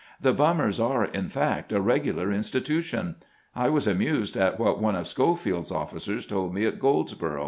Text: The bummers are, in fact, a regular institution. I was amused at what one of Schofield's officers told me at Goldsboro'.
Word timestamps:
The 0.19 0.33
bummers 0.33 0.79
are, 0.79 1.05
in 1.05 1.29
fact, 1.29 1.71
a 1.71 1.79
regular 1.79 2.31
institution. 2.31 3.17
I 3.55 3.69
was 3.69 3.85
amused 3.85 4.35
at 4.35 4.59
what 4.59 4.81
one 4.81 4.95
of 4.95 5.05
Schofield's 5.05 5.71
officers 5.71 6.25
told 6.25 6.55
me 6.55 6.65
at 6.65 6.79
Goldsboro'. 6.79 7.39